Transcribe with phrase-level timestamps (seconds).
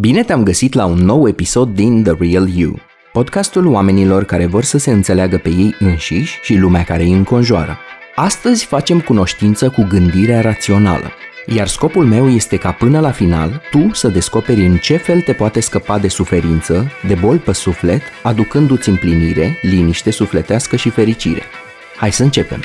[0.00, 2.78] Bine te-am găsit la un nou episod din The Real You,
[3.12, 7.78] podcastul oamenilor care vor să se înțeleagă pe ei înșiși și lumea care îi înconjoară.
[8.14, 11.10] Astăzi facem cunoștință cu gândirea rațională,
[11.46, 15.32] iar scopul meu este ca până la final tu să descoperi în ce fel te
[15.32, 21.42] poate scăpa de suferință, de bol pe suflet, aducându-ți împlinire, liniște sufletească și fericire.
[21.96, 22.60] Hai să începem!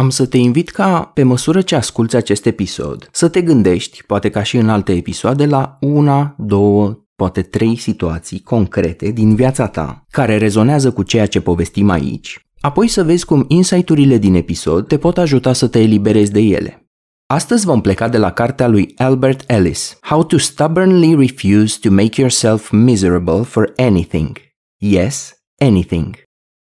[0.00, 4.30] Am să te invit ca, pe măsură ce asculți acest episod, să te gândești, poate
[4.30, 10.04] ca și în alte episoade, la una, două, poate trei situații concrete din viața ta
[10.10, 14.98] care rezonează cu ceea ce povestim aici, apoi să vezi cum insight-urile din episod te
[14.98, 16.90] pot ajuta să te eliberezi de ele.
[17.26, 22.20] Astăzi vom pleca de la cartea lui Albert Ellis, How to Stubbornly Refuse to Make
[22.20, 24.38] Yourself Miserable for Anything.
[24.76, 26.29] Yes, anything.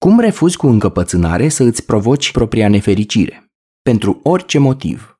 [0.04, 3.52] Cum refuzi cu încăpățânare să îți provoci propria nefericire?
[3.82, 5.20] Pentru orice motiv.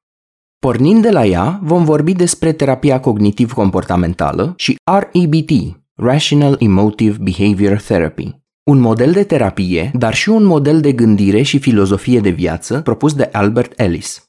[0.60, 8.40] Pornind de la ea, vom vorbi despre terapia cognitiv-comportamentală și REBT, Rational Emotive Behavior Therapy,
[8.64, 13.14] un model de terapie, dar și un model de gândire și filozofie de viață propus
[13.14, 14.24] de Albert Ellis.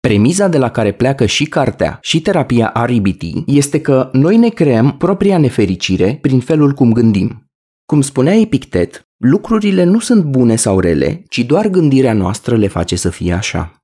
[0.00, 4.96] Premiza de la care pleacă și cartea și terapia REBT este că noi ne creăm
[4.96, 7.44] propria nefericire prin felul cum gândim.
[7.86, 12.96] Cum spunea Epictet, lucrurile nu sunt bune sau rele, ci doar gândirea noastră le face
[12.96, 13.76] să fie așa.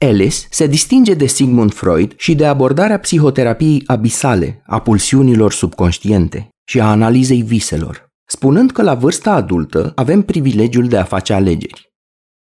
[0.00, 6.80] Ellis se distinge de Sigmund Freud și de abordarea psihoterapiei abisale a pulsiunilor subconștiente și
[6.80, 11.88] a analizei viselor, spunând că la vârsta adultă avem privilegiul de a face alegeri.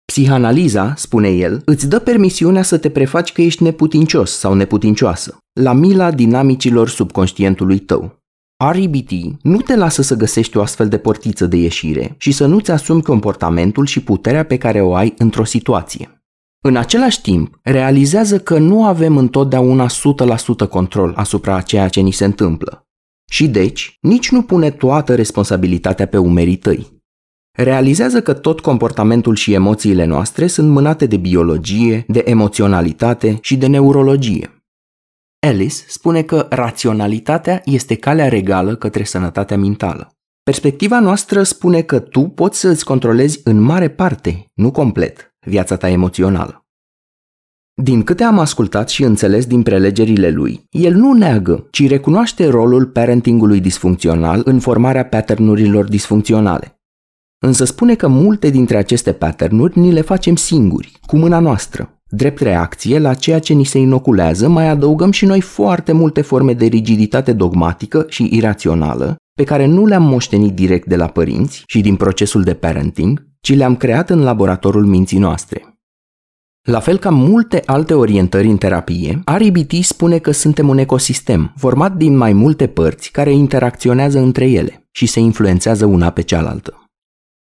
[0.05, 5.73] Psihanaliza, spune el, îți dă permisiunea să te prefaci că ești neputincios sau neputincioasă, la
[5.73, 8.20] mila dinamicilor subconștientului tău.
[8.69, 12.72] REBT nu te lasă să găsești o astfel de portiță de ieșire și să nu-ți
[12.72, 16.23] asumi comportamentul și puterea pe care o ai într-o situație.
[16.63, 19.88] În același timp, realizează că nu avem întotdeauna
[20.66, 22.85] 100% control asupra a ceea ce ni se întâmplă.
[23.31, 26.88] Și deci, nici nu pune toată responsabilitatea pe umerii tăi.
[27.57, 33.67] Realizează că tot comportamentul și emoțiile noastre sunt mânate de biologie, de emoționalitate și de
[33.67, 34.60] neurologie.
[35.47, 40.16] Ellis spune că raționalitatea este calea regală către sănătatea mentală.
[40.44, 45.78] Perspectiva noastră spune că tu poți să îți controlezi în mare parte, nu complet, viața
[45.78, 46.66] ta emoțională.
[47.74, 52.85] Din câte am ascultat și înțeles din prelegerile lui, el nu neagă, ci recunoaște rolul
[52.85, 56.81] parentingului disfuncțional în formarea patternurilor disfuncționale.
[57.44, 62.39] Însă spune că multe dintre aceste patternuri ni le facem singuri, cu mâna noastră, Drept
[62.39, 66.66] reacție la ceea ce ni se inoculează, mai adăugăm și noi foarte multe forme de
[66.66, 71.95] rigiditate dogmatică și irațională, pe care nu le-am moștenit direct de la părinți și din
[71.95, 75.79] procesul de parenting, ci le-am creat în laboratorul minții noastre.
[76.67, 81.95] La fel ca multe alte orientări în terapie, RBT spune că suntem un ecosistem format
[81.95, 86.83] din mai multe părți care interacționează între ele și se influențează una pe cealaltă.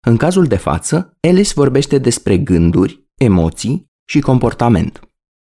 [0.07, 5.01] În cazul de față, Ellis vorbește despre gânduri, emoții și comportament.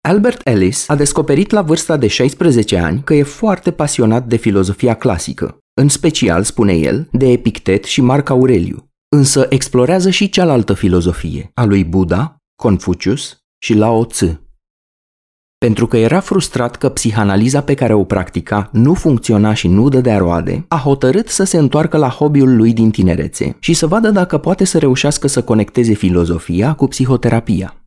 [0.08, 4.94] Albert Ellis a descoperit la vârsta de 16 ani că e foarte pasionat de filozofia
[4.94, 11.50] clasică, în special, spune el, de Epictet și Marc Aureliu, însă explorează și cealaltă filozofie,
[11.54, 14.41] a lui Buddha, Confucius și Lao Tzu.
[15.58, 20.18] Pentru că era frustrat că psihanaliza pe care o practica nu funcționa și nu dădea
[20.18, 24.38] roade, a hotărât să se întoarcă la hobby-ul lui din tinerețe și să vadă dacă
[24.38, 27.81] poate să reușească să conecteze filozofia cu psihoterapia.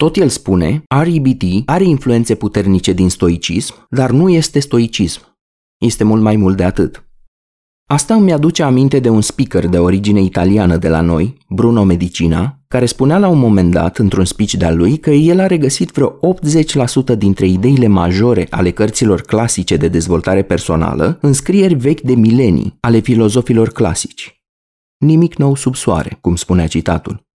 [0.00, 5.20] Tot el spune, REBT are influențe puternice din stoicism, dar nu este stoicism.
[5.78, 7.04] Este mult mai mult de atât.
[7.86, 12.58] Asta îmi aduce aminte de un speaker de origine italiană de la noi, Bruno Medicina,
[12.68, 16.18] care spunea la un moment dat, într-un speech de-al lui, că el a regăsit vreo
[17.14, 22.76] 80% dintre ideile majore ale cărților clasice de dezvoltare personală în scrieri vechi de milenii
[22.80, 24.42] ale filozofilor clasici.
[24.96, 27.28] Nimic nou sub soare, cum spunea citatul.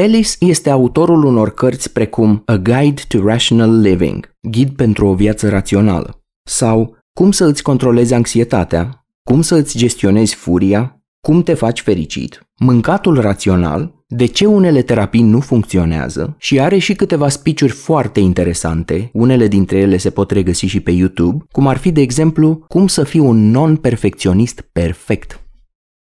[0.00, 5.48] Ellis este autorul unor cărți precum A Guide to Rational Living, Ghid pentru o viață
[5.48, 11.80] rațională, sau Cum să îți controlezi anxietatea, Cum să îți gestionezi furia, Cum te faci
[11.80, 18.20] fericit, Mâncatul rațional, de ce unele terapii nu funcționează și are și câteva spiciuri foarte
[18.20, 22.64] interesante, unele dintre ele se pot regăsi și pe YouTube, cum ar fi de exemplu
[22.68, 25.43] cum să fii un non-perfecționist perfect.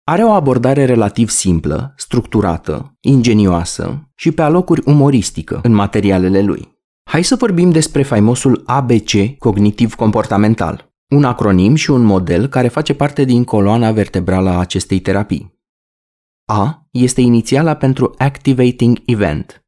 [0.08, 6.78] Are o abordare relativ simplă, structurată, ingenioasă și pe alocuri umoristică în materialele lui.
[7.10, 13.24] Hai să vorbim despre faimosul ABC cognitiv-comportamental, un acronim și un model care face parte
[13.24, 15.54] din coloana vertebrală a acestei terapii.
[16.48, 19.64] A este inițiala pentru Activating Event,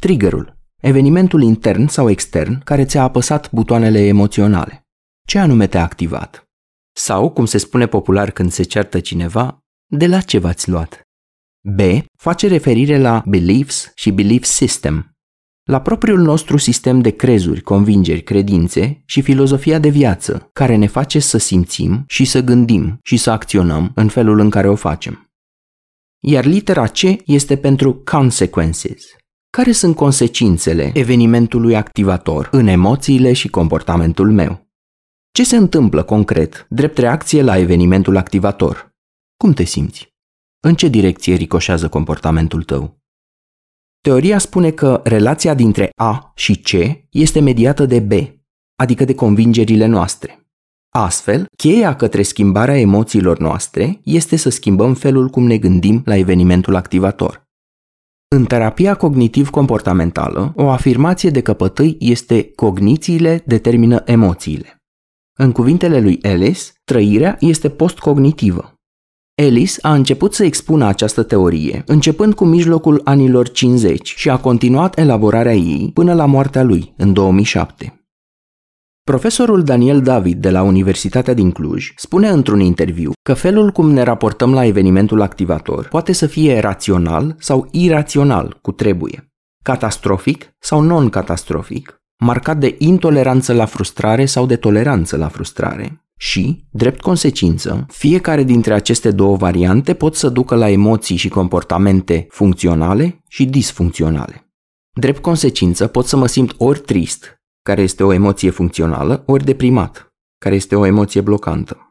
[0.00, 4.86] triggerul, evenimentul intern sau extern care ți-a apăsat butoanele emoționale.
[5.26, 6.46] Ce anume te-a activat?
[6.94, 9.61] Sau, cum se spune popular când se ceartă cineva,
[9.96, 11.00] de la ce v-ați luat?
[11.60, 11.80] B
[12.16, 15.16] face referire la beliefs și belief system,
[15.62, 21.18] la propriul nostru sistem de crezuri, convingeri, credințe și filozofia de viață, care ne face
[21.18, 25.30] să simțim și să gândim și să acționăm în felul în care o facem.
[26.20, 29.04] Iar litera C este pentru consequences.
[29.50, 34.66] Care sunt consecințele evenimentului activator în emoțiile și comportamentul meu?
[35.32, 38.91] Ce se întâmplă concret, drept reacție la evenimentul activator?
[39.42, 40.12] Cum te simți?
[40.60, 43.00] În ce direcție ricoșează comportamentul tău?
[44.00, 46.70] Teoria spune că relația dintre A și C
[47.10, 48.12] este mediată de B,
[48.76, 50.46] adică de convingerile noastre.
[50.94, 56.74] Astfel, cheia către schimbarea emoțiilor noastre este să schimbăm felul cum ne gândim la evenimentul
[56.74, 57.42] activator.
[58.28, 64.76] În terapia cognitiv-comportamentală, o afirmație de căpătâi este cognițiile determină emoțiile.
[65.38, 68.71] În cuvintele lui Ellis, trăirea este postcognitivă.
[69.42, 74.98] Ellis a început să expună această teorie, începând cu mijlocul anilor 50 și a continuat
[74.98, 77.96] elaborarea ei până la moartea lui, în 2007.
[79.04, 84.02] Profesorul Daniel David de la Universitatea din Cluj spune într-un interviu că felul cum ne
[84.02, 92.02] raportăm la evenimentul activator poate să fie rațional sau irațional, cu trebuie, catastrofic sau non-catastrofic,
[92.24, 98.74] marcat de intoleranță la frustrare sau de toleranță la frustrare, și, drept consecință, fiecare dintre
[98.74, 104.52] aceste două variante pot să ducă la emoții și comportamente funcționale și disfuncționale.
[104.98, 110.08] Drept consecință pot să mă simt ori trist, care este o emoție funcțională, ori deprimat,
[110.38, 111.88] care este o emoție blocantă.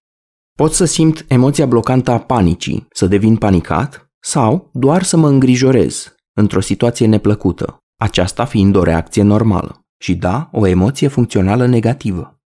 [0.57, 6.15] Pot să simt emoția blocantă a panicii, să devin panicat, sau doar să mă îngrijorez,
[6.33, 12.40] într-o situație neplăcută, aceasta fiind o reacție normală și da, o emoție funcțională negativă.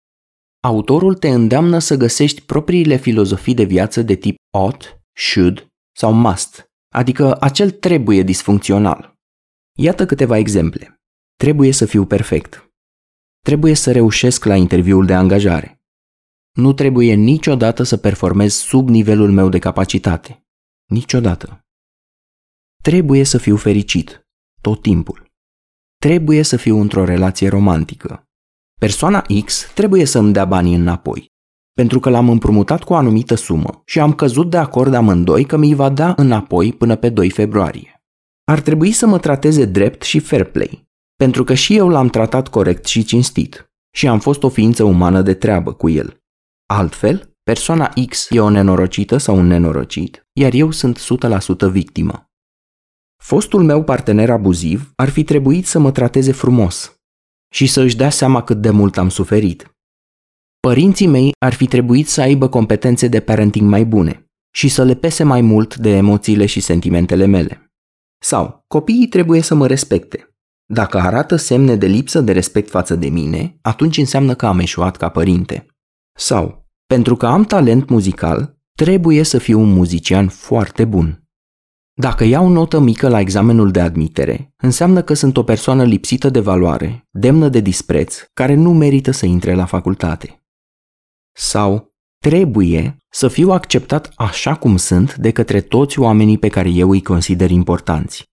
[0.64, 5.66] Autorul te îndeamnă să găsești propriile filozofii de viață de tip ought, should
[5.96, 6.64] sau must,
[6.94, 9.14] adică acel trebuie disfuncțional.
[9.78, 11.00] Iată câteva exemple.
[11.36, 12.68] Trebuie să fiu perfect.
[13.40, 15.80] Trebuie să reușesc la interviul de angajare.
[16.52, 20.44] Nu trebuie niciodată să performez sub nivelul meu de capacitate.
[20.90, 21.60] Niciodată.
[22.82, 24.26] Trebuie să fiu fericit.
[24.60, 25.32] Tot timpul.
[26.00, 28.23] Trebuie să fiu într-o relație romantică.
[28.80, 31.32] Persoana X trebuie să îmi dea banii înapoi,
[31.74, 35.56] pentru că l-am împrumutat cu o anumită sumă și am căzut de acord amândoi că
[35.56, 38.02] mi-i va da înapoi până pe 2 februarie.
[38.44, 42.48] Ar trebui să mă trateze drept și fair play, pentru că și eu l-am tratat
[42.48, 46.22] corect și cinstit și am fost o ființă umană de treabă cu el.
[46.66, 50.98] Altfel, persoana X e o nenorocită sau un nenorocit, iar eu sunt
[51.68, 52.28] 100% victimă.
[53.22, 56.98] Fostul meu partener abuziv ar fi trebuit să mă trateze frumos,
[57.54, 59.74] și să își dea seama cât de mult am suferit.
[60.60, 64.94] Părinții mei ar fi trebuit să aibă competențe de parenting mai bune și să le
[64.94, 67.72] pese mai mult de emoțiile și sentimentele mele.
[68.18, 70.34] Sau, copiii trebuie să mă respecte.
[70.66, 74.96] Dacă arată semne de lipsă de respect față de mine, atunci înseamnă că am eșuat
[74.96, 75.66] ca părinte.
[76.18, 81.23] Sau, pentru că am talent muzical, trebuie să fiu un muzician foarte bun.
[81.96, 86.40] Dacă iau notă mică la examenul de admitere, înseamnă că sunt o persoană lipsită de
[86.40, 90.42] valoare, demnă de dispreț, care nu merită să intre la facultate.
[91.36, 96.90] Sau trebuie să fiu acceptat așa cum sunt de către toți oamenii pe care eu
[96.90, 98.24] îi consider importanți.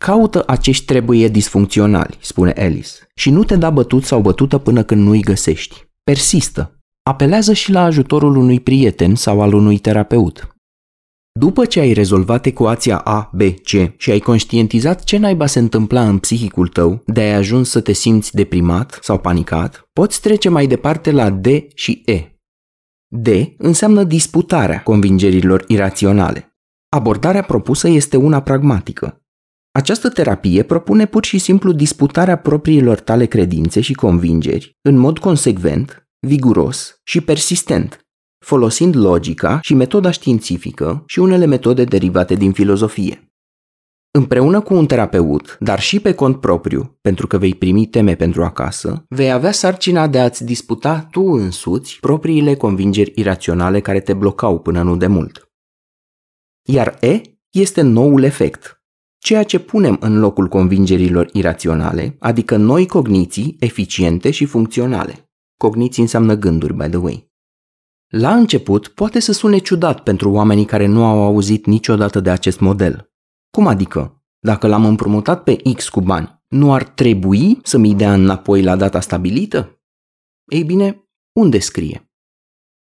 [0.00, 5.02] Caută acești trebuie disfuncționali, spune Alice, și nu te da bătut sau bătută până când
[5.02, 5.88] nu îi găsești.
[6.04, 6.80] Persistă.
[7.02, 10.55] Apelează și la ajutorul unui prieten sau al unui terapeut.
[11.38, 16.08] După ce ai rezolvat ecuația A, B, C și ai conștientizat ce naiba se întâmpla
[16.08, 20.66] în psihicul tău de ai ajuns să te simți deprimat sau panicat, poți trece mai
[20.66, 22.20] departe la D și E.
[23.08, 23.28] D
[23.58, 26.56] înseamnă disputarea convingerilor iraționale.
[26.88, 29.20] Abordarea propusă este una pragmatică.
[29.72, 36.08] Această terapie propune pur și simplu disputarea propriilor tale credințe și convingeri în mod consecvent,
[36.26, 38.05] viguros și persistent,
[38.46, 43.30] folosind logica și metoda științifică și unele metode derivate din filozofie.
[44.10, 48.44] Împreună cu un terapeut, dar și pe cont propriu, pentru că vei primi teme pentru
[48.44, 54.58] acasă, vei avea sarcina de a-ți disputa tu însuți propriile convingeri iraționale care te blocau
[54.58, 55.50] până nu de mult.
[56.68, 58.80] Iar E este noul efect.
[59.18, 65.30] ceea ce punem în locul convingerilor iraționale, adică noi cogniții eficiente și funcționale.
[65.56, 67.25] Cogniții înseamnă gânduri, by the way.
[68.18, 72.60] La început, poate să sune ciudat pentru oamenii care nu au auzit niciodată de acest
[72.60, 73.10] model.
[73.50, 74.24] Cum adică?
[74.38, 78.76] Dacă l-am împrumutat pe X cu bani, nu ar trebui să mi dea înapoi la
[78.76, 79.80] data stabilită?
[80.44, 82.10] Ei bine, unde scrie?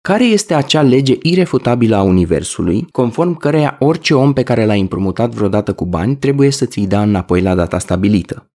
[0.02, 5.34] Care este acea lege irefutabilă a Universului, conform căreia orice om pe care l-ai împrumutat
[5.34, 8.53] vreodată cu bani trebuie să ți-i dea înapoi la data stabilită?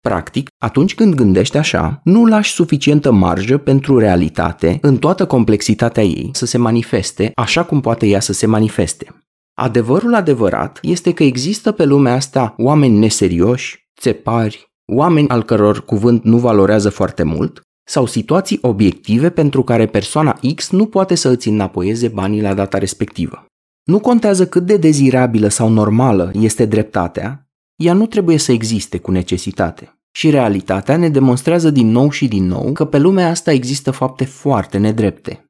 [0.00, 6.30] Practic, atunci când gândești așa, nu lași suficientă marjă pentru realitate în toată complexitatea ei
[6.32, 9.06] să se manifeste așa cum poate ea să se manifeste.
[9.54, 16.24] Adevărul adevărat este că există pe lumea asta oameni neserioși, țepari, oameni al căror cuvânt
[16.24, 21.48] nu valorează foarte mult, sau situații obiective pentru care persoana X nu poate să îți
[21.48, 23.44] înapoieze banii la data respectivă.
[23.84, 27.49] Nu contează cât de dezirabilă sau normală este dreptatea,
[27.80, 29.94] ea nu trebuie să existe cu necesitate.
[30.12, 34.24] Și realitatea ne demonstrează din nou și din nou că pe lumea asta există fapte
[34.24, 35.44] foarte nedrepte.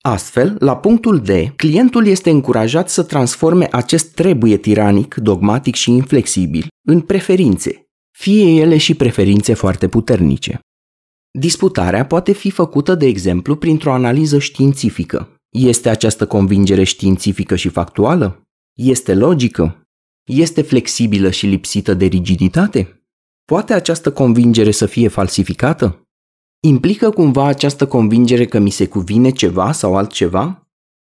[0.00, 6.66] Astfel, la punctul D, clientul este încurajat să transforme acest trebuie tiranic, dogmatic și inflexibil
[6.86, 7.86] în preferințe,
[8.18, 10.60] fie ele și preferințe foarte puternice.
[11.38, 15.34] Disputarea poate fi făcută, de exemplu, printr-o analiză științifică.
[15.48, 18.42] Este această convingere științifică și factuală?
[18.78, 19.82] Este logică?
[20.32, 23.04] Este flexibilă și lipsită de rigiditate?
[23.44, 26.02] Poate această convingere să fie falsificată?
[26.66, 30.68] Implică cumva această convingere că mi se cuvine ceva sau altceva?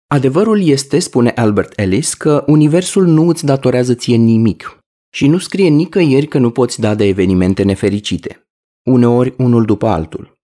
[0.07, 4.79] Adevărul este, spune Albert Ellis, că universul nu îți datorează ție nimic
[5.13, 8.47] și nu scrie nicăieri că nu poți da de evenimente nefericite
[8.83, 10.39] uneori unul după altul.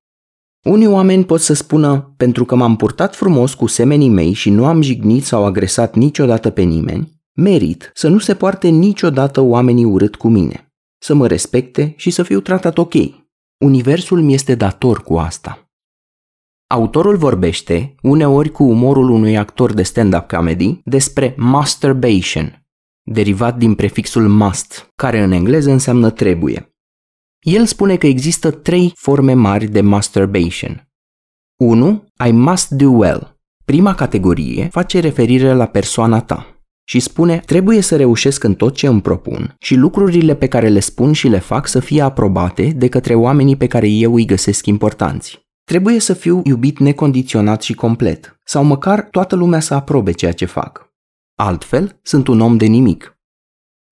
[0.65, 4.65] Unii oameni pot să spună, pentru că m-am purtat frumos cu semenii mei și nu
[4.65, 10.15] am jignit sau agresat niciodată pe nimeni, merit să nu se poarte niciodată oamenii urât
[10.15, 12.93] cu mine, să mă respecte și să fiu tratat ok.
[13.57, 15.67] Universul mi este dator cu asta.
[16.69, 22.65] Autorul vorbește, uneori cu umorul unui actor de stand-up comedy, despre masturbation,
[23.01, 26.73] derivat din prefixul must, care în engleză înseamnă trebuie.
[27.39, 30.87] El spune că există trei forme mari de masturbation.
[31.59, 32.05] 1.
[32.27, 33.39] I must do well.
[33.65, 36.52] Prima categorie face referire la persoana ta
[36.83, 40.79] și spune trebuie să reușesc în tot ce îmi propun și lucrurile pe care le
[40.79, 44.65] spun și le fac să fie aprobate de către oamenii pe care eu îi găsesc
[44.65, 45.41] importanți.
[45.63, 50.45] Trebuie să fiu iubit necondiționat și complet, sau măcar toată lumea să aprobe ceea ce
[50.45, 50.91] fac.
[51.35, 53.17] Altfel, sunt un om de nimic.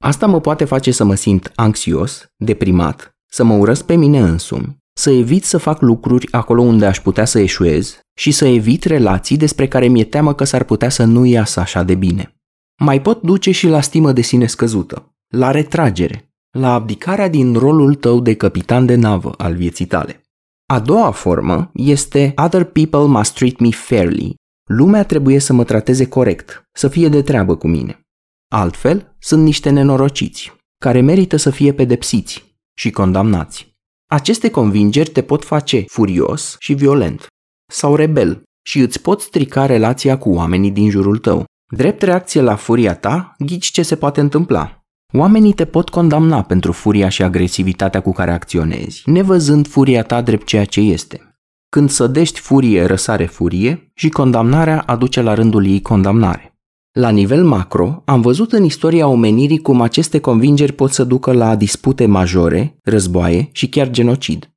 [0.03, 4.77] Asta mă poate face să mă simt anxios, deprimat să mă urăsc pe mine însumi,
[4.93, 9.37] să evit să fac lucruri acolo unde aș putea să eșuez și să evit relații
[9.37, 12.35] despre care mi-e teamă că s-ar putea să nu iasă așa de bine.
[12.83, 17.95] Mai pot duce și la stimă de sine scăzută, la retragere, la abdicarea din rolul
[17.95, 20.21] tău de capitan de navă al vieții tale.
[20.65, 24.35] A doua formă este Other people must treat me fairly.
[24.69, 28.01] Lumea trebuie să mă trateze corect, să fie de treabă cu mine.
[28.47, 33.75] Altfel, sunt niște nenorociți, care merită să fie pedepsiți, și condamnați.
[34.05, 37.27] Aceste convingeri te pot face furios și violent
[37.71, 41.45] sau rebel și îți pot strica relația cu oamenii din jurul tău.
[41.73, 44.85] Drept reacție la furia ta, ghici ce se poate întâmpla.
[45.13, 50.45] Oamenii te pot condamna pentru furia și agresivitatea cu care acționezi, nevăzând furia ta drept
[50.45, 51.35] ceea ce este.
[51.69, 56.59] Când sădești furie, răsare furie și condamnarea aduce la rândul ei condamnare.
[56.91, 61.55] La nivel macro, am văzut în istoria omenirii cum aceste convingeri pot să ducă la
[61.55, 64.51] dispute majore, războaie și chiar genocid.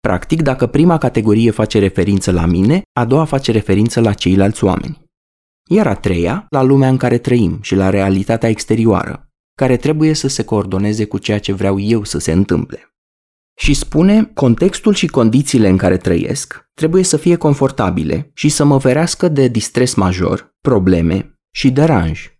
[0.00, 5.09] Practic, dacă prima categorie face referință la mine, a doua face referință la ceilalți oameni.
[5.72, 10.28] Iar a treia, la lumea în care trăim și la realitatea exterioară, care trebuie să
[10.28, 12.94] se coordoneze cu ceea ce vreau eu să se întâmple.
[13.58, 18.80] Și spune, contextul și condițiile în care trăiesc trebuie să fie confortabile și să mă
[18.80, 22.30] ferească de distres major, probleme, și deranj.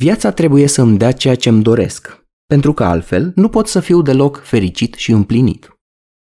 [0.00, 3.80] Viața trebuie să îmi dea ceea ce îmi doresc, pentru că altfel nu pot să
[3.80, 5.75] fiu deloc fericit și împlinit.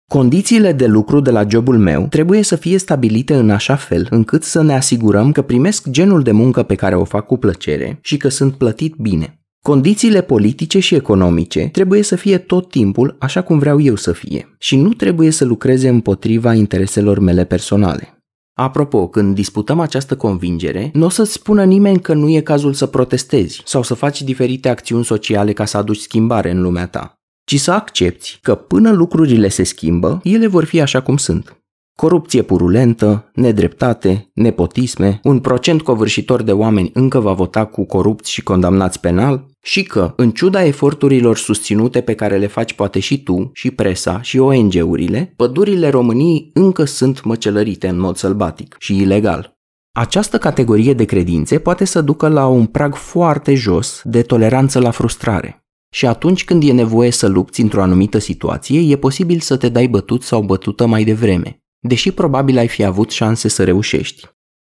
[0.07, 4.43] Condițiile de lucru de la jobul meu trebuie să fie stabilite în așa fel încât
[4.43, 8.17] să ne asigurăm că primesc genul de muncă pe care o fac cu plăcere și
[8.17, 9.38] că sunt plătit bine.
[9.62, 14.55] Condițiile politice și economice trebuie să fie tot timpul așa cum vreau eu să fie
[14.60, 18.17] și nu trebuie să lucreze împotriva intereselor mele personale.
[18.53, 22.86] Apropo, când disputăm această convingere, nu o să-ți spună nimeni că nu e cazul să
[22.86, 27.59] protestezi sau să faci diferite acțiuni sociale ca să aduci schimbare în lumea ta, ci
[27.59, 31.57] să accepti că până lucrurile se schimbă, ele vor fi așa cum sunt.
[31.95, 38.43] Corupție purulentă, nedreptate, nepotisme, un procent covârșitor de oameni încă va vota cu corupți și
[38.43, 43.50] condamnați penal, și că, în ciuda eforturilor susținute pe care le faci poate și tu,
[43.53, 49.57] și presa, și ONG-urile, pădurile României încă sunt măcelărite în mod sălbatic și ilegal.
[49.95, 54.91] Această categorie de credințe poate să ducă la un prag foarte jos de toleranță la
[54.91, 55.62] frustrare.
[55.93, 59.88] Și atunci când e nevoie să lupți într-o anumită situație, e posibil să te dai
[59.88, 64.27] bătut sau bătută mai devreme, deși probabil ai fi avut șanse să reușești.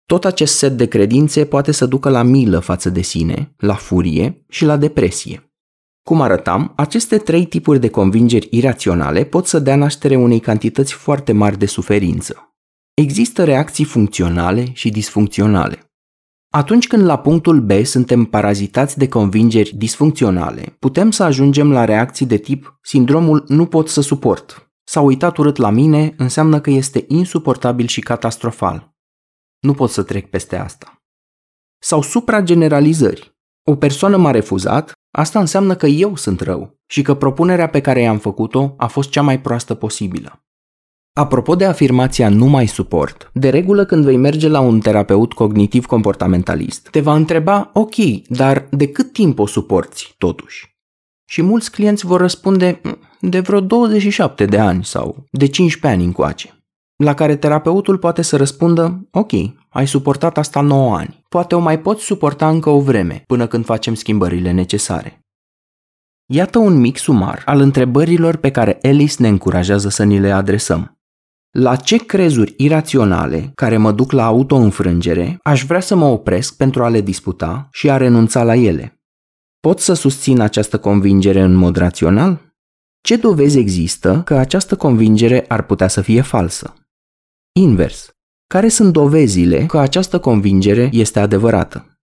[0.07, 4.45] Tot acest set de credințe poate să ducă la milă față de sine, la furie
[4.49, 5.53] și la depresie.
[6.03, 11.33] Cum arătam, aceste trei tipuri de convingeri iraționale pot să dea naștere unei cantități foarte
[11.33, 12.57] mari de suferință.
[12.95, 15.86] Există reacții funcționale și disfuncționale.
[16.57, 22.27] Atunci când la punctul B suntem parazitați de convingeri disfuncționale, putem să ajungem la reacții
[22.27, 24.71] de tip sindromul nu pot să suport.
[24.85, 28.95] S-a uitat urât la mine înseamnă că este insuportabil și catastrofal.
[29.61, 31.03] Nu pot să trec peste asta.
[31.79, 33.37] Sau suprageneralizări.
[33.63, 38.01] O persoană m-a refuzat, asta înseamnă că eu sunt rău și că propunerea pe care
[38.01, 40.46] i-am făcut-o a fost cea mai proastă posibilă.
[41.19, 45.87] Apropo de afirmația nu mai suport, de regulă când vei merge la un terapeut cognitiv
[45.87, 47.95] comportamentalist, te va întreba, ok,
[48.29, 50.77] dar de cât timp o suporți totuși?
[51.29, 56.09] Și mulți clienți vor răspunde, mm, de vreo 27 de ani sau de 15 ani
[56.09, 56.65] încoace.
[56.97, 59.33] La care terapeutul poate să răspundă, ok,
[59.69, 63.65] ai suportat asta 9 ani, poate o mai poți suporta încă o vreme, până când
[63.65, 65.21] facem schimbările necesare.
[66.33, 70.96] Iată un mic sumar al întrebărilor pe care Alice ne încurajează să ni le adresăm.
[71.59, 76.85] La ce crezuri iraționale care mă duc la autoînfrângere aș vrea să mă opresc pentru
[76.85, 79.01] a le disputa și a renunța la ele?
[79.61, 82.55] Pot să susțin această convingere în mod rațional?
[83.01, 86.75] Ce dovezi există că această convingere ar putea să fie falsă?
[87.61, 88.11] Invers.
[88.47, 92.01] Care sunt dovezile că această convingere este adevărată?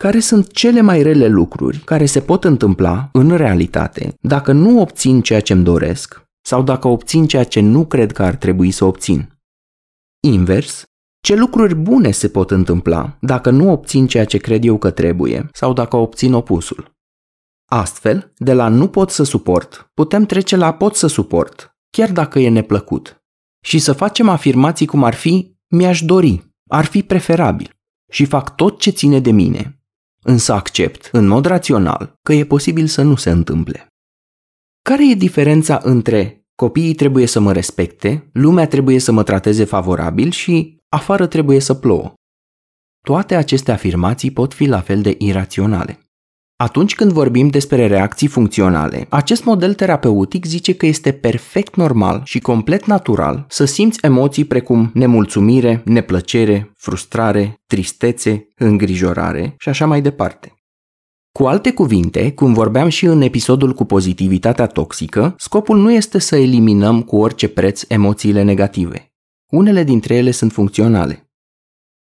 [0.00, 5.20] Care sunt cele mai rele lucruri care se pot întâmpla în realitate dacă nu obțin
[5.20, 8.84] ceea ce îmi doresc sau dacă obțin ceea ce nu cred că ar trebui să
[8.84, 9.38] obțin.
[10.22, 10.84] Invers,
[11.20, 15.48] ce lucruri bune se pot întâmpla dacă nu obțin ceea ce cred eu că trebuie
[15.52, 16.92] sau dacă obțin opusul.
[17.70, 22.38] Astfel, de la nu pot să suport, putem trece la pot să suport, chiar dacă
[22.38, 23.24] e neplăcut,
[23.64, 27.70] și să facem afirmații cum ar fi mi-aș dori, ar fi preferabil
[28.10, 29.82] și fac tot ce ține de mine,
[30.22, 33.93] însă accept, în mod rațional, că e posibil să nu se întâmple.
[34.88, 40.30] Care e diferența între copiii trebuie să mă respecte, lumea trebuie să mă trateze favorabil
[40.30, 42.12] și afară trebuie să plouă?
[43.06, 45.98] Toate aceste afirmații pot fi la fel de iraționale.
[46.56, 52.38] Atunci când vorbim despre reacții funcționale, acest model terapeutic zice că este perfect normal și
[52.38, 60.54] complet natural să simți emoții precum nemulțumire, neplăcere, frustrare, tristețe, îngrijorare și așa mai departe.
[61.38, 66.36] Cu alte cuvinte, cum vorbeam și în episodul cu pozitivitatea toxică, scopul nu este să
[66.36, 69.12] eliminăm cu orice preț emoțiile negative.
[69.50, 71.30] Unele dintre ele sunt funcționale.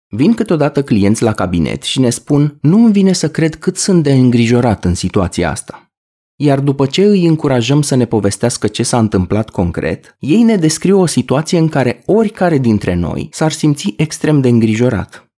[0.09, 4.03] Vin câteodată clienți la cabinet și ne spun nu îmi vine să cred cât sunt
[4.03, 5.91] de îngrijorat în situația asta.
[6.37, 11.01] Iar după ce îi încurajăm să ne povestească ce s-a întâmplat concret, ei ne descriu
[11.01, 15.31] o situație în care oricare dintre noi s-ar simți extrem de îngrijorat.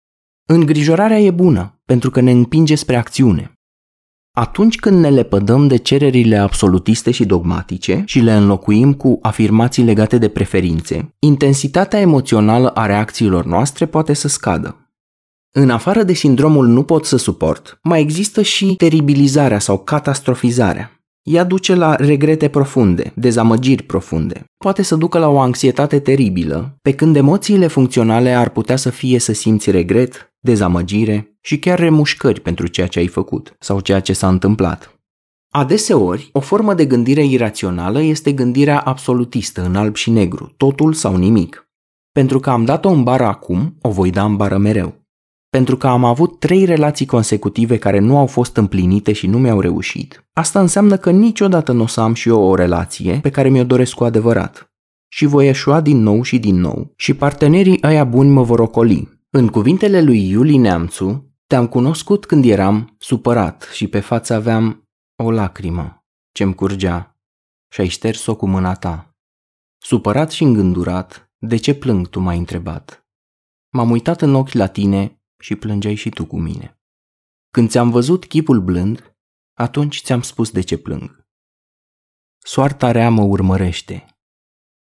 [0.47, 3.53] Îngrijorarea e bună, pentru că ne împinge spre acțiune.
[4.39, 10.19] Atunci când ne lepădăm de cererile absolutiste și dogmatice și le înlocuim cu afirmații legate
[10.19, 14.93] de preferințe, intensitatea emoțională a reacțiilor noastre poate să scadă.
[15.51, 20.93] În afară de sindromul nu pot să suport, mai există și teribilizarea sau catastrofizarea.
[21.23, 24.45] Ea duce la regrete profunde, dezamăgiri profunde.
[24.57, 29.19] Poate să ducă la o anxietate teribilă, pe când emoțiile funcționale ar putea să fie
[29.19, 34.13] să simți regret, dezamăgire și chiar remușcări pentru ceea ce ai făcut sau ceea ce
[34.13, 34.99] s-a întâmplat.
[35.51, 41.17] Adeseori, o formă de gândire irațională este gândirea absolutistă în alb și negru, totul sau
[41.17, 41.69] nimic.
[42.13, 45.07] Pentru că am dat-o în bară acum, o voi da în bară mereu.
[45.51, 49.61] Pentru că am avut trei relații consecutive care nu au fost împlinite și nu mi-au
[49.61, 53.49] reușit, asta înseamnă că niciodată nu o să am și eu o relație pe care
[53.49, 54.73] mi-o doresc cu adevărat.
[55.09, 59.18] Și voi eșua din nou și din nou și partenerii ăia buni mă vor ocoli,
[59.31, 65.31] în cuvintele lui Iuli Neamțu, te-am cunoscut când eram supărat și pe față aveam o
[65.31, 65.99] lacrimă
[66.33, 67.17] ce-mi curgea
[67.73, 69.17] și ai șters-o cu mâna ta.
[69.79, 73.07] Supărat și îngândurat, de ce plâng tu m-ai întrebat?
[73.73, 76.81] M-am uitat în ochi la tine și plângeai și tu cu mine.
[77.51, 79.17] Când ți-am văzut chipul blând,
[79.55, 81.27] atunci ți-am spus de ce plâng.
[82.39, 84.07] Soarta rea mă urmărește.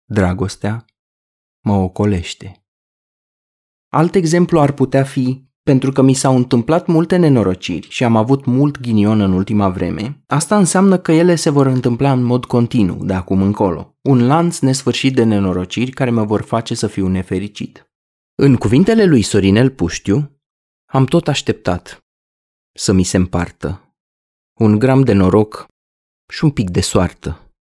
[0.05, 0.85] Dragostea
[1.63, 2.66] mă ocolește.
[3.89, 8.45] Alt exemplu ar putea fi pentru că mi s-au întâmplat multe nenorociri și am avut
[8.45, 13.05] mult ghinion în ultima vreme, asta înseamnă că ele se vor întâmpla în mod continuu
[13.05, 13.97] de acum încolo.
[14.01, 17.91] Un lanț nesfârșit de nenorociri care mă vor face să fiu nefericit.
[18.35, 20.41] În cuvintele lui Sorinel Puștiu,
[20.85, 21.99] am tot așteptat
[22.75, 23.95] să mi se împartă
[24.59, 25.65] un gram de noroc
[26.33, 27.51] și un pic de soartă.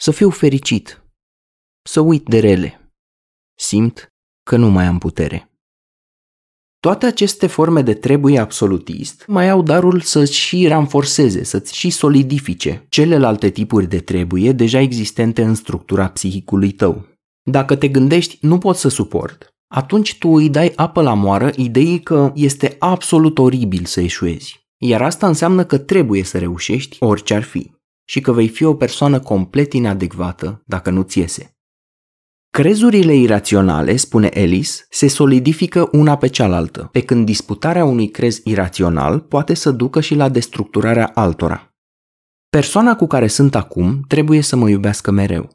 [0.00, 1.02] Să fiu fericit,
[1.82, 2.92] să uit de rele.
[3.58, 4.08] Simt
[4.42, 5.50] că nu mai am putere.
[6.86, 12.86] Toate aceste forme de trebuie absolutist mai au darul să-ți și ranforceze, să-ți și solidifice
[12.88, 17.06] celelalte tipuri de trebuie deja existente în structura psihicului tău.
[17.42, 22.00] Dacă te gândești, nu pot să suport, atunci tu îi dai apă la moară ideii
[22.00, 24.66] că este absolut oribil să eșuezi.
[24.78, 27.70] Iar asta înseamnă că trebuie să reușești orice ar fi
[28.08, 31.55] și că vei fi o persoană complet inadecvată dacă nu-ți iese.
[32.56, 39.20] Crezurile iraționale, spune Ellis, se solidifică una pe cealaltă, pe când disputarea unui crez irațional
[39.20, 41.74] poate să ducă și la destructurarea altora.
[42.48, 45.50] Persoana cu care sunt acum trebuie să mă iubească mereu.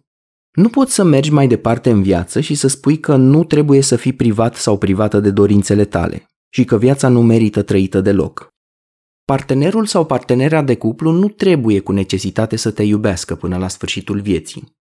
[0.51, 3.95] Nu poți să mergi mai departe în viață și să spui că nu trebuie să
[3.95, 8.47] fii privat sau privată de dorințele tale și că viața nu merită trăită deloc.
[9.25, 14.19] Partenerul sau partenera de cuplu nu trebuie cu necesitate să te iubească până la sfârșitul
[14.19, 14.79] vieții.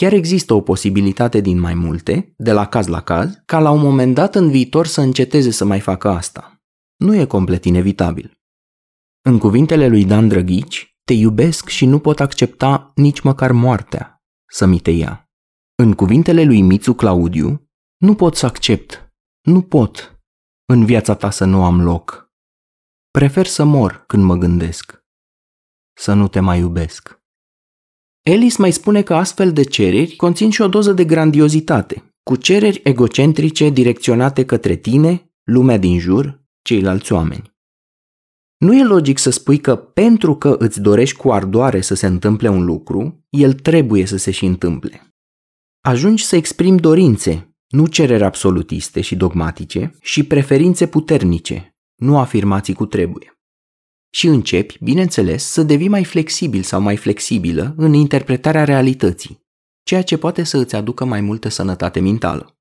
[0.00, 3.80] Chiar există o posibilitate din mai multe, de la caz la caz, ca la un
[3.80, 6.62] moment dat în viitor să înceteze să mai facă asta.
[6.96, 8.40] Nu e complet inevitabil.
[9.22, 14.66] În cuvintele lui Dan Drăghici, te iubesc și nu pot accepta nici măcar moartea să
[14.66, 15.30] mi te ia.
[15.74, 20.20] În cuvintele lui Mițu Claudiu, nu pot să accept, nu pot
[20.64, 22.30] în viața ta să nu am loc.
[23.10, 25.04] Prefer să mor când mă gândesc.
[25.92, 27.19] Să nu te mai iubesc.
[28.22, 32.80] Ellis mai spune că astfel de cereri conțin și o doză de grandiozitate, cu cereri
[32.84, 37.52] egocentrice direcționate către tine, lumea din jur, ceilalți oameni.
[38.56, 42.48] Nu e logic să spui că pentru că îți dorești cu ardoare să se întâmple
[42.48, 45.14] un lucru, el trebuie să se și întâmple.
[45.80, 52.86] Ajungi să exprimi dorințe, nu cereri absolutiste și dogmatice, și preferințe puternice, nu afirmații cu
[52.86, 53.39] trebuie
[54.10, 59.40] și începi, bineînțeles, să devii mai flexibil sau mai flexibilă în interpretarea realității,
[59.82, 62.54] ceea ce poate să îți aducă mai multă sănătate mentală.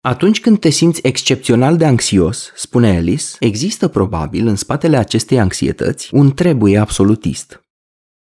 [0.00, 6.14] Atunci când te simți excepțional de anxios, spune Alice, există probabil în spatele acestei anxietăți
[6.14, 7.62] un trebuie absolutist.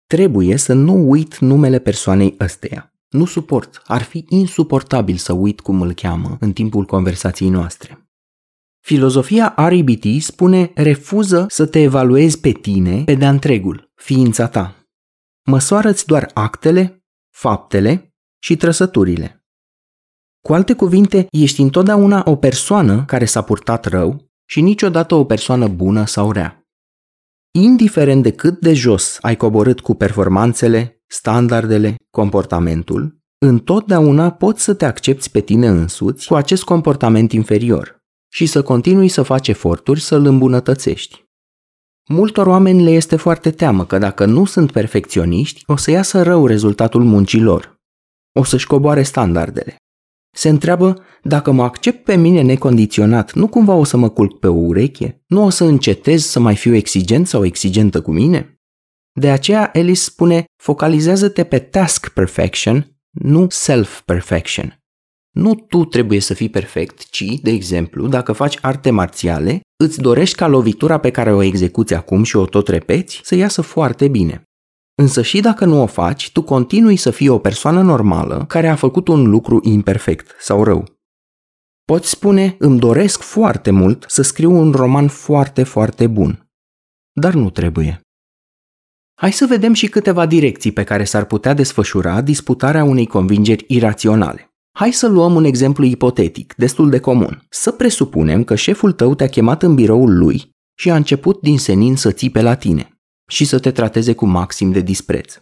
[0.07, 2.93] Trebuie să nu uit numele persoanei ăsteia.
[3.09, 7.98] Nu suport, ar fi insuportabil să uit cum îl cheamă în timpul conversației noastre.
[8.89, 14.87] Filozofia RBT spune refuză să te evaluezi pe tine pe de-a întregul, ființa ta.
[15.45, 17.03] Măsoară-ți doar actele,
[17.35, 19.45] faptele și trăsăturile.
[20.45, 25.67] Cu alte cuvinte, ești întotdeauna o persoană care s-a purtat rău și niciodată o persoană
[25.67, 26.67] bună sau rea.
[27.51, 34.85] Indiferent de cât de jos ai coborât cu performanțele, standardele, comportamentul, întotdeauna poți să te
[34.85, 37.98] accepti pe tine însuți cu acest comportament inferior
[38.29, 41.23] și să continui să faci eforturi să îl îmbunătățești.
[42.07, 46.45] Multor oameni le este foarte teamă că dacă nu sunt perfecționiști, o să iasă rău
[46.45, 47.77] rezultatul muncilor.
[48.39, 49.75] O să-și coboare standardele.
[50.35, 54.47] Se întreabă dacă mă accept pe mine necondiționat, nu cumva o să mă culc pe
[54.47, 55.23] o ureche?
[55.27, 58.59] Nu o să încetez să mai fiu exigent sau exigentă cu mine?
[59.11, 64.78] De aceea Alice spune, focalizează-te pe task perfection, nu self-perfection.
[65.39, 70.35] Nu tu trebuie să fii perfect, ci, de exemplu, dacă faci arte marțiale, îți dorești
[70.35, 74.43] ca lovitura pe care o execuți acum și o tot repeți să iasă foarte bine.
[74.95, 78.75] Însă și dacă nu o faci, tu continui să fii o persoană normală care a
[78.75, 80.85] făcut un lucru imperfect sau rău.
[81.85, 86.49] Poți spune, îmi doresc foarte mult să scriu un roman foarte, foarte bun.
[87.11, 88.01] Dar nu trebuie.
[89.21, 94.48] Hai să vedem și câteva direcții pe care s-ar putea desfășura disputarea unei convingeri iraționale.
[94.71, 97.45] Hai să luăm un exemplu ipotetic, destul de comun.
[97.49, 101.95] Să presupunem că șeful tău te-a chemat în biroul lui și a început din senin
[101.95, 105.41] să țipe la tine și să te trateze cu maxim de dispreț.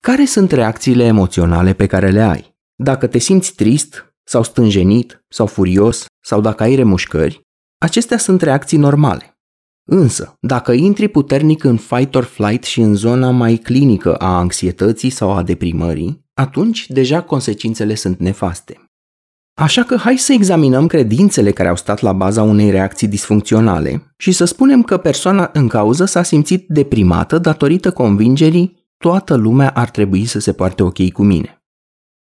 [0.00, 2.54] Care sunt reacțiile emoționale pe care le ai?
[2.74, 7.40] Dacă te simți trist, sau stânjenit, sau furios, sau dacă ai remușcări,
[7.78, 9.31] acestea sunt reacții normale.
[9.84, 15.10] Însă, dacă intri puternic în fight or flight și în zona mai clinică a anxietății
[15.10, 18.84] sau a deprimării, atunci deja consecințele sunt nefaste.
[19.54, 24.32] Așa că hai să examinăm credințele care au stat la baza unei reacții disfuncționale și
[24.32, 30.24] să spunem că persoana în cauză s-a simțit deprimată datorită convingerii toată lumea ar trebui
[30.24, 31.62] să se poarte ok cu mine.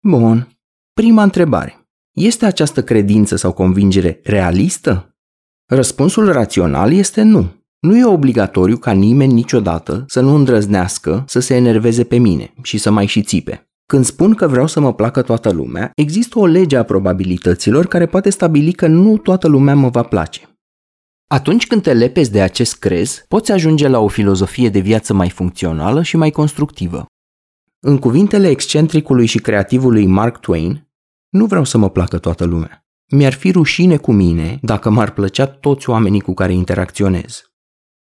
[0.03, 0.49] Bun.
[0.93, 1.89] Prima întrebare.
[2.13, 5.10] Este această credință sau convingere realistă?
[5.73, 7.65] Răspunsul rațional este nu.
[7.81, 12.79] Nu e obligatoriu ca nimeni niciodată să nu îndrăznească să se enerveze pe mine și
[12.79, 13.71] să mai și țipe.
[13.87, 18.07] Când spun că vreau să mă placă toată lumea, există o lege a probabilităților care
[18.07, 20.59] poate stabili că nu toată lumea mă va place.
[21.27, 25.31] Atunci când te lepezi de acest crez, poți ajunge la o filozofie de viață mai
[25.31, 27.07] funcțională și mai constructivă.
[27.81, 30.89] În cuvintele excentricului și creativului Mark Twain,
[31.29, 32.85] nu vreau să mă placă toată lumea.
[33.11, 37.43] Mi-ar fi rușine cu mine dacă m-ar plăcea toți oamenii cu care interacționez.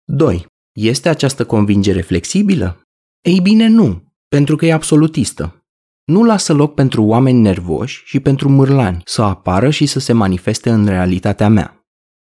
[0.04, 0.46] 2.
[0.72, 2.82] Este această convingere flexibilă?
[3.22, 5.66] Ei bine, nu, pentru că e absolutistă.
[6.04, 10.70] Nu lasă loc pentru oameni nervoși și pentru mârlani să apară și să se manifeste
[10.70, 11.86] în realitatea mea.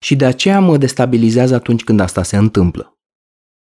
[0.04, 2.94] Și de aceea mă destabilizează atunci când asta se întâmplă.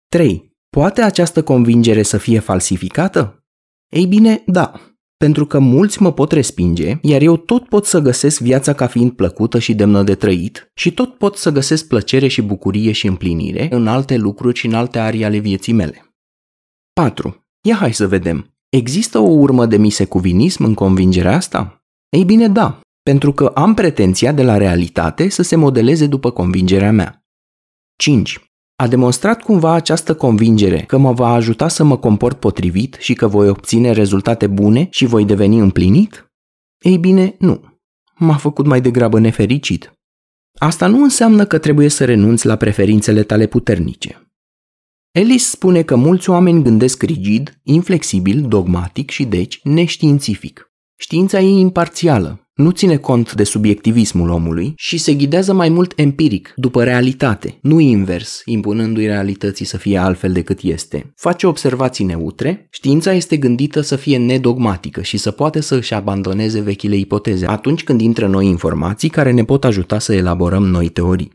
[0.08, 0.52] 3.
[0.68, 3.44] Poate această convingere să fie falsificată?
[3.92, 4.80] Ei bine, da,
[5.24, 9.12] pentru că mulți mă pot respinge, iar eu tot pot să găsesc viața ca fiind
[9.12, 13.68] plăcută și demnă de trăit și tot pot să găsesc plăcere și bucurie și împlinire
[13.70, 16.14] în alte lucruri și în alte arii ale vieții mele.
[16.92, 17.46] 4.
[17.66, 18.56] Ia hai să vedem.
[18.68, 21.84] Există o urmă de misecuvinism în convingerea asta?
[22.08, 26.92] Ei bine, da, pentru că am pretenția de la realitate să se modeleze după convingerea
[26.92, 27.24] mea.
[27.96, 28.40] 5.
[28.76, 33.26] A demonstrat cumva această convingere că mă va ajuta să mă comport potrivit și că
[33.26, 36.32] voi obține rezultate bune și voi deveni împlinit?
[36.78, 37.80] Ei bine, nu.
[38.14, 39.92] M-a făcut mai degrabă nefericit.
[40.58, 44.28] Asta nu înseamnă că trebuie să renunți la preferințele tale puternice.
[45.10, 50.72] Ellis spune că mulți oameni gândesc rigid, inflexibil, dogmatic și deci neștiințific.
[50.96, 56.52] Știința e imparțială, nu ține cont de subiectivismul omului și se ghidează mai mult empiric,
[56.56, 61.12] după realitate, nu invers, impunându-i realității să fie altfel decât este.
[61.16, 66.60] Face observații neutre, știința este gândită să fie nedogmatică și să poate să își abandoneze
[66.60, 71.32] vechile ipoteze atunci când intră noi informații care ne pot ajuta să elaborăm noi teorii.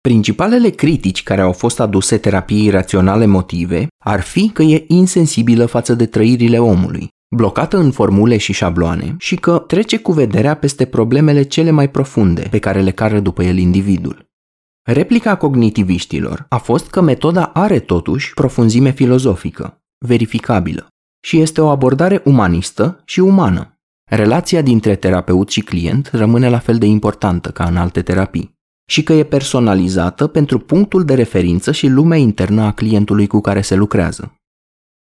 [0.00, 5.94] Principalele critici care au fost aduse terapiei raționale motive ar fi că e insensibilă față
[5.94, 11.42] de trăirile omului, blocată în formule și șabloane și că trece cu vederea peste problemele
[11.42, 14.26] cele mai profunde pe care le cară după el individul.
[14.82, 20.88] Replica cognitiviștilor a fost că metoda are totuși profunzime filozofică, verificabilă,
[21.24, 23.78] și este o abordare umanistă și umană.
[24.10, 28.52] Relația dintre terapeut și client rămâne la fel de importantă ca în alte terapii
[28.86, 33.60] și că e personalizată pentru punctul de referință și lumea internă a clientului cu care
[33.60, 34.34] se lucrează.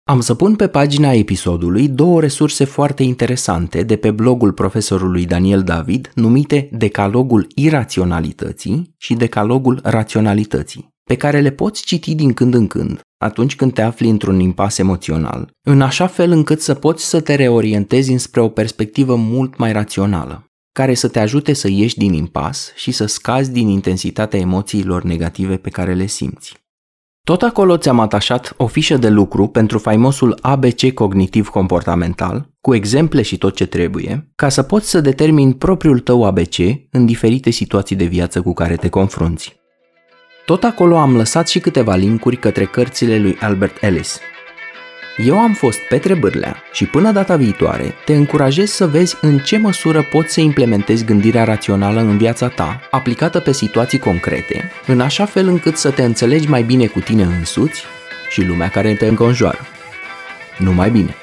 [0.04, 5.64] Am să pun pe pagina episodului două resurse foarte interesante de pe blogul profesorului Daniel
[5.64, 12.68] David, numite Decalogul Iraționalității și Decalogul Raționalității, pe care le poți citi din când în
[12.68, 17.22] când, atunci când te afli într-un impas emoțional, în așa fel încât să poți să
[17.22, 22.14] te reorientezi înspre o perspectivă mult mai rațională, care să te ajute să ieși din
[22.14, 26.61] impas și să scazi din intensitatea emoțiilor negative pe care le simți.
[27.24, 33.22] Tot acolo ți-am atașat o fișă de lucru pentru faimosul ABC cognitiv comportamental, cu exemple
[33.22, 36.56] și tot ce trebuie, ca să poți să determini propriul tău ABC
[36.92, 39.60] în diferite situații de viață cu care te confrunți.
[40.46, 44.20] Tot acolo am lăsat și câteva linkuri către cărțile lui Albert Ellis,
[45.18, 49.58] eu am fost Petre Bârlea și până data viitoare te încurajez să vezi în ce
[49.58, 55.26] măsură poți să implementezi gândirea rațională în viața ta, aplicată pe situații concrete, în așa
[55.26, 57.84] fel încât să te înțelegi mai bine cu tine însuți
[58.30, 59.60] și lumea care te înconjoară.
[60.58, 61.21] Numai bine!